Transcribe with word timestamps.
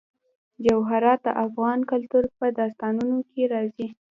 جواهرات 0.65 1.19
د 1.25 1.27
افغان 1.45 1.79
کلتور 1.91 2.23
په 2.37 2.45
داستانونو 2.59 3.17
کې 3.31 3.43
راځي. 3.53 3.87